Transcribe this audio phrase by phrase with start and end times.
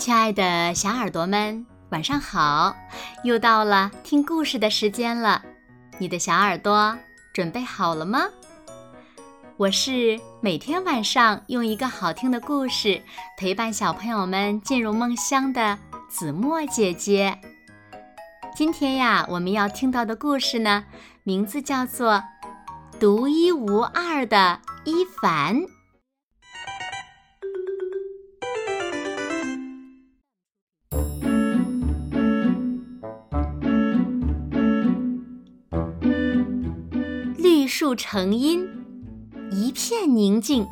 [0.00, 2.74] 亲爱的小耳朵们，晚上好！
[3.22, 5.42] 又到了听故事的时间了，
[5.98, 6.96] 你的小耳朵
[7.34, 8.24] 准备好了吗？
[9.58, 13.02] 我是每天晚上用一个好听的故事
[13.36, 15.78] 陪伴小朋友们进入梦乡的
[16.08, 17.38] 子墨姐姐。
[18.56, 20.82] 今天呀，我们要听到的故事呢，
[21.24, 22.14] 名字叫做
[22.98, 25.56] 《独一无二的伊凡》。
[37.80, 38.68] 树成荫，
[39.50, 40.68] 一片宁静，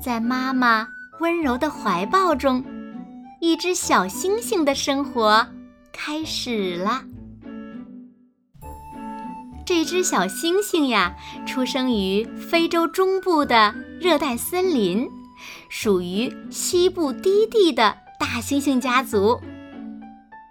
[0.00, 0.86] 在妈妈
[1.18, 2.64] 温柔的怀抱中，
[3.40, 5.44] 一只小星星的生活
[5.92, 7.02] 开始了。
[9.66, 15.08] 这只小星星呀，出生于非洲中部的热带森林，
[15.68, 19.40] 属于西部低地的大猩猩家族。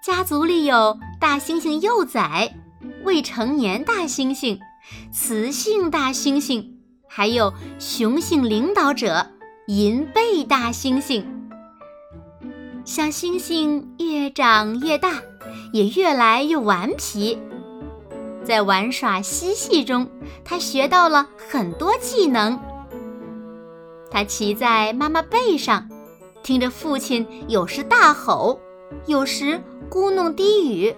[0.03, 2.53] 家族里有大猩猩幼崽、
[3.05, 4.59] 未成年大猩猩、
[5.11, 6.65] 雌性大猩猩，
[7.07, 9.27] 还有雄性领导者
[9.67, 11.23] 银背大猩猩。
[12.85, 15.21] 小猩猩越长越大，
[15.73, 17.37] 也越来越顽皮。
[18.43, 20.09] 在玩耍嬉戏中，
[20.43, 22.59] 它学到了很多技能。
[24.09, 25.87] 它骑在妈妈背上，
[26.41, 28.59] 听着父亲有时大吼，
[29.05, 29.61] 有时。
[29.89, 30.95] 咕哝低语，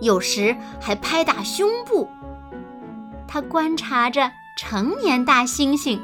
[0.00, 2.08] 有时还拍打胸部。
[3.32, 6.00] 他观察着成年大猩猩，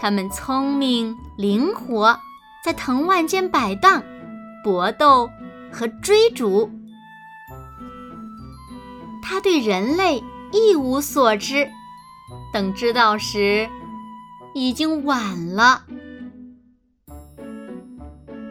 [0.00, 2.18] 它们聪明灵活，
[2.64, 4.02] 在藤蔓间摆荡、
[4.64, 5.28] 搏斗
[5.70, 6.70] 和追逐。
[9.22, 11.68] 他对人类一无所知，
[12.54, 13.68] 等知道时，
[14.54, 15.84] 已经晚了。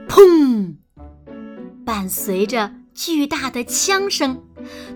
[0.08, 0.75] 砰！
[1.84, 2.72] 伴随着。
[2.97, 4.41] 巨大的枪声，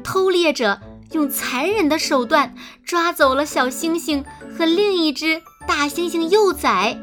[0.05, 0.79] 偷猎者
[1.11, 2.53] 用残忍的手段
[2.83, 4.23] 抓走了小猩猩
[4.57, 6.99] 和另一只大猩猩幼崽。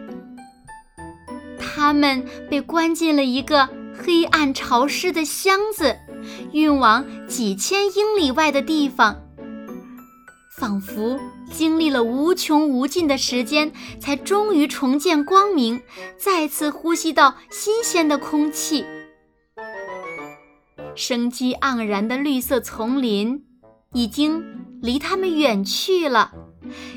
[1.58, 5.96] 他们被关进了一个黑暗潮湿的箱子，
[6.52, 9.22] 运往几千英里外的地方，
[10.56, 15.82] 仿佛经历了无穷无尽的时间，才终于重见光明，
[16.16, 18.84] 再次呼吸到新鲜的空气。
[20.94, 23.44] 生机盎然的绿色丛林
[23.96, 24.44] 已经
[24.82, 26.30] 离他们远去了。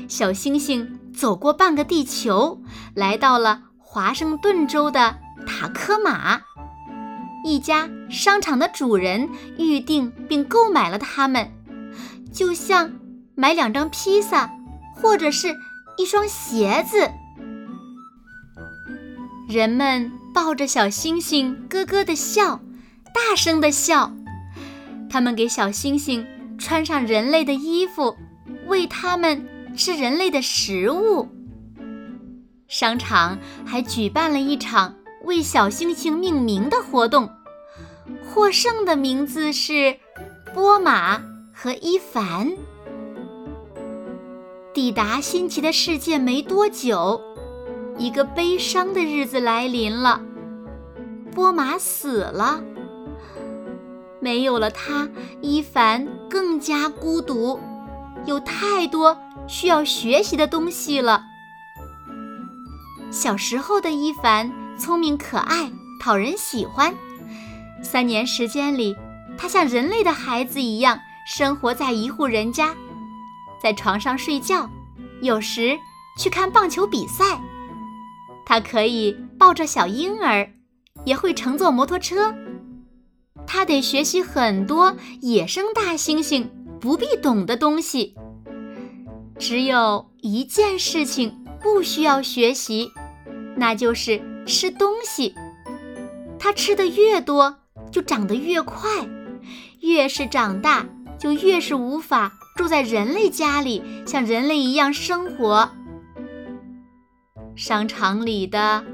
[0.06, 2.60] 小星星走过半个地球，
[2.94, 5.16] 来到了华盛顿州的
[5.46, 6.42] 塔科马。
[7.42, 11.50] 一家商场的主人预定并购买了它们，
[12.34, 12.92] 就像
[13.34, 14.50] 买两张披萨
[14.94, 15.56] 或者是
[15.96, 17.10] 一双鞋子。
[19.48, 22.60] 人们抱着小星星，咯咯地笑。
[23.14, 24.12] 大声地笑，
[25.08, 26.26] 他们给小星星
[26.60, 28.14] 穿上人类的衣服，
[28.68, 31.26] 喂它们吃人类的食物。
[32.68, 34.94] 商场还举办了一场
[35.24, 37.28] 为小星星命名的活动，
[38.22, 39.96] 获胜的名字是
[40.54, 41.20] 波马
[41.52, 42.52] 和伊凡。
[44.72, 47.20] 抵达新奇的世界没多久，
[47.98, 50.20] 一个悲伤的日子来临了，
[51.34, 52.62] 波马死了。
[54.20, 55.08] 没有了他，
[55.40, 57.58] 伊凡更加孤独，
[58.26, 61.24] 有太多需要学习的东西了。
[63.10, 66.94] 小时候的伊凡聪明可爱，讨人喜欢。
[67.82, 68.94] 三年时间里，
[69.38, 72.74] 他像人类的孩子一样生活在一户人家，
[73.62, 74.68] 在床上睡觉，
[75.22, 75.78] 有时
[76.18, 77.40] 去看棒球比赛。
[78.44, 80.52] 他可以抱着小婴儿，
[81.04, 82.34] 也会乘坐摩托车。
[83.52, 86.46] 他得学习很多野生大猩猩
[86.80, 88.14] 不必懂的东西。
[89.40, 92.92] 只有一件事情不需要学习，
[93.56, 95.34] 那就是吃东西。
[96.38, 97.56] 他吃的越多，
[97.90, 99.08] 就长得越快；
[99.80, 100.86] 越是长大，
[101.18, 105.72] 就越是无法住在人类家里，像人类一样生活。
[107.56, 108.84] 商场里的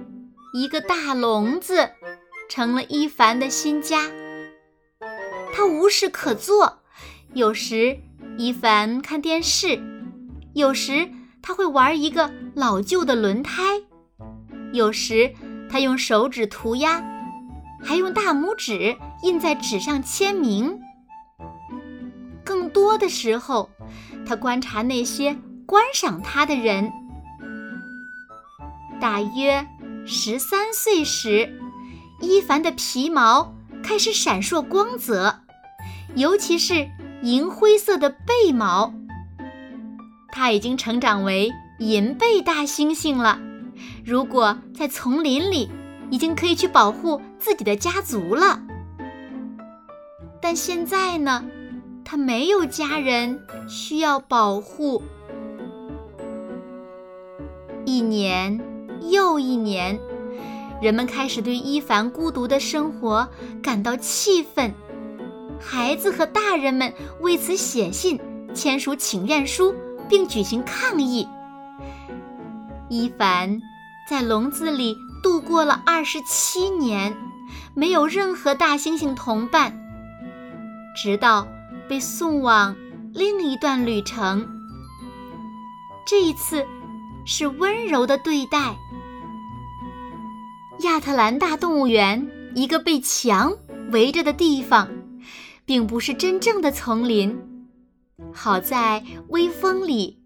[0.54, 1.90] 一个大笼子，
[2.48, 4.10] 成了伊凡的新家。
[5.56, 6.80] 他无事可做，
[7.32, 7.98] 有时
[8.36, 9.80] 伊凡看电视，
[10.52, 11.08] 有时
[11.40, 13.62] 他会玩一个老旧的轮胎，
[14.74, 15.32] 有时
[15.70, 17.02] 他用手指涂鸦，
[17.82, 20.78] 还用大拇指印在纸上签名。
[22.44, 23.70] 更多的时候，
[24.26, 26.92] 他观察那些观赏他的人。
[29.00, 29.66] 大约
[30.04, 31.58] 十三岁时，
[32.20, 35.40] 伊凡的皮毛开始闪烁光泽，
[36.16, 36.88] 尤其是
[37.22, 38.92] 银灰色的背毛。
[40.32, 43.38] 它已经成长为银背大猩猩了。
[44.04, 45.70] 如果在丛林里，
[46.10, 48.62] 已经可以去保护自己的家族了。
[50.40, 51.44] 但现在呢，
[52.04, 55.02] 他没有家人需要保护。
[57.84, 58.60] 一年
[59.10, 59.98] 又一年，
[60.80, 63.28] 人们开始对伊凡孤独的生活
[63.62, 64.72] 感到气愤，
[65.68, 68.20] 孩子和大人们为此写信、
[68.54, 69.74] 签署请愿书，
[70.08, 71.26] 并举行抗议。
[72.88, 73.60] 伊凡
[74.08, 77.16] 在笼子里度过了二十七年，
[77.74, 79.76] 没有任何大猩猩同伴。
[80.96, 81.48] 直到
[81.88, 82.76] 被送往
[83.12, 84.48] 另一段旅程，
[86.06, 86.64] 这一次
[87.26, 88.76] 是温柔的对待。
[90.80, 93.52] 亚特兰大动物园一个被墙
[93.90, 94.88] 围着的地方，
[95.66, 97.38] 并不是真正的丛林。
[98.32, 100.18] 好在微风里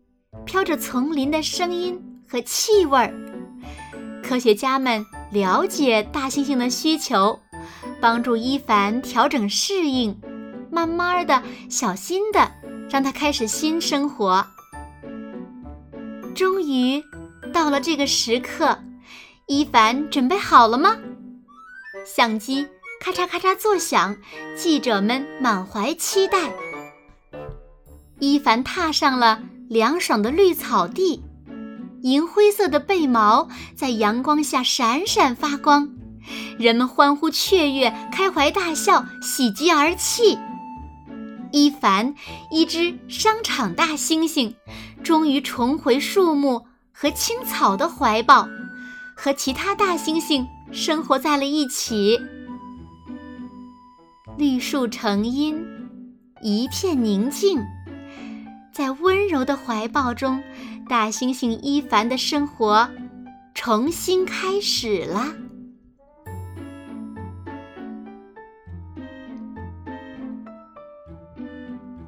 [0.44, 3.12] 飘着丛林的声音和气味儿。
[4.22, 7.40] 科学家们了解大猩猩的需求，
[8.00, 10.16] 帮助伊凡调整适应。
[10.70, 12.48] 慢慢的小心的，
[12.88, 14.46] 让他开始新生活。
[16.32, 17.02] 终于
[17.52, 18.78] 到了这个时刻，
[19.48, 20.96] 伊凡准备好了吗？
[22.06, 22.68] 相机
[23.00, 24.14] 咔嚓咔嚓作响，
[24.54, 26.52] 记者们满怀期待。
[28.18, 31.22] 伊凡踏上了凉爽的绿草地，
[32.02, 35.88] 银灰色的背毛在阳光下闪闪发光，
[36.58, 40.38] 人们欢呼雀跃，开怀大笑，喜极而泣。
[41.52, 42.14] 伊凡，
[42.52, 44.54] 一只商场大猩猩，
[45.02, 48.46] 终于重回树木和青草的怀抱，
[49.16, 52.20] 和其他大猩猩生活在了一起。
[54.38, 55.62] 绿树成荫，
[56.42, 57.60] 一片宁静，
[58.72, 60.42] 在温柔的怀抱中，
[60.88, 62.88] 大猩猩伊凡的生活
[63.54, 65.26] 重新开始了。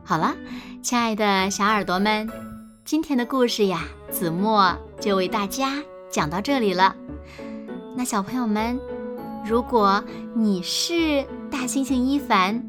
[0.04, 0.34] 好了，
[0.82, 2.28] 亲爱的小耳朵们，
[2.84, 6.94] 今天的故事呀，子墨就为大家讲到这里了。
[7.96, 8.78] 那小朋友们，
[9.44, 10.02] 如果
[10.34, 12.62] 你是大猩猩伊凡，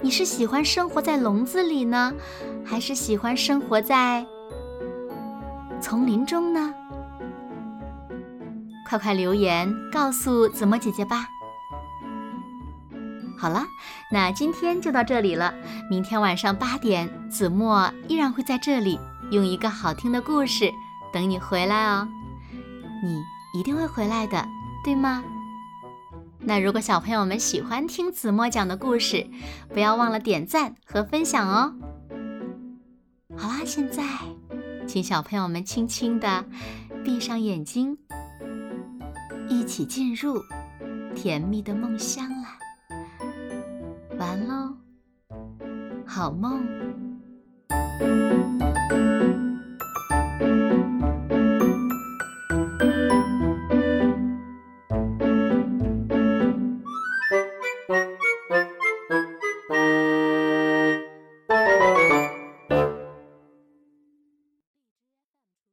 [0.00, 2.12] 你是喜欢生活在笼子里呢，
[2.64, 4.24] 还是喜欢生活在
[5.80, 6.72] 丛林中呢？
[8.88, 11.26] 快快留言告诉子墨姐姐吧。
[13.36, 13.64] 好了，
[14.12, 15.52] 那今天就到这里了。
[15.90, 18.98] 明天晚上八点，子墨依然会在这里，
[19.32, 20.70] 用一个好听的故事
[21.12, 22.06] 等你回来哦。
[23.02, 23.22] 你
[23.58, 24.46] 一定会回来的，
[24.84, 25.22] 对吗？
[26.46, 29.26] 那如果小朋友们喜欢听子墨讲的故事，
[29.72, 31.74] 不要忘了点赞和分享哦。
[33.36, 34.04] 好啦，现在
[34.86, 36.44] 请小朋友们轻轻地
[37.02, 37.96] 闭上眼睛，
[39.48, 40.38] 一起进入
[41.14, 42.48] 甜蜜的梦乡了。
[44.18, 44.76] 完喽，
[46.06, 46.62] 好梦。